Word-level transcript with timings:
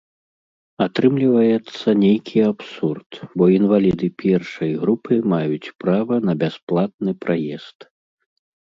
Атрымліваецца 0.85 1.87
нейкі 2.03 2.39
абсурд, 2.51 3.09
бо 3.37 3.43
інваліды 3.59 4.07
першай 4.25 4.71
групы 4.87 5.13
маюць 5.37 5.65
права 5.87 6.15
на 6.29 6.33
бясплатны 6.43 7.11
праезд. 7.27 7.77